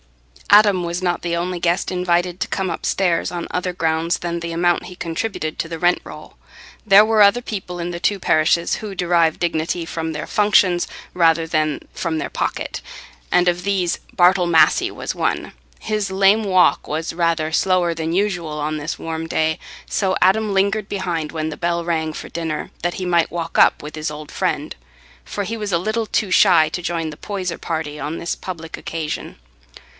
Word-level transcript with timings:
Adam 0.49 0.83
was 0.83 1.01
not 1.01 1.21
the 1.21 1.35
only 1.35 1.59
guest 1.61 1.91
invited 1.91 2.39
to 2.39 2.47
come 2.47 2.69
upstairs 2.71 3.31
on 3.31 3.47
other 3.51 3.71
grounds 3.71 4.17
than 4.17 4.39
the 4.39 4.51
amount 4.51 4.85
he 4.87 4.95
contributed 4.97 5.57
to 5.57 5.69
the 5.69 5.79
rent 5.79 6.01
roll. 6.03 6.35
There 6.85 7.05
were 7.05 7.21
other 7.21 7.41
people 7.41 7.79
in 7.79 7.91
the 7.91 8.01
two 8.01 8.19
parishes 8.19 8.75
who 8.77 8.95
derived 8.95 9.39
dignity 9.39 9.85
from 9.85 10.11
their 10.11 10.27
functions 10.27 10.87
rather 11.13 11.47
than 11.47 11.81
from 11.93 12.17
their 12.17 12.31
pocket, 12.31 12.81
and 13.31 13.47
of 13.47 13.63
these 13.63 13.99
Bartle 14.11 14.47
Massey 14.47 14.89
was 14.91 15.15
one. 15.15 15.53
His 15.79 16.09
lame 16.11 16.43
walk 16.45 16.85
was 16.87 17.13
rather 17.13 17.51
slower 17.53 17.93
than 17.93 18.11
usual 18.11 18.59
on 18.59 18.75
this 18.77 18.99
warm 18.99 19.27
day, 19.27 19.57
so 19.85 20.17
Adam 20.19 20.51
lingered 20.51 20.89
behind 20.89 21.31
when 21.31 21.47
the 21.47 21.55
bell 21.57 21.85
rang 21.85 22.11
for 22.11 22.27
dinner, 22.27 22.71
that 22.81 22.95
he 22.95 23.05
might 23.05 23.31
walk 23.31 23.57
up 23.57 23.81
with 23.83 23.95
his 23.95 24.11
old 24.11 24.31
friend; 24.31 24.75
for 25.23 25.45
he 25.45 25.55
was 25.55 25.71
a 25.71 25.77
little 25.77 26.07
too 26.07 26.31
shy 26.31 26.67
to 26.69 26.81
join 26.81 27.09
the 27.11 27.17
Poyser 27.17 27.59
party 27.59 27.99
on 27.99 28.17
this 28.17 28.35
public 28.35 28.75
occasion. 28.75 29.37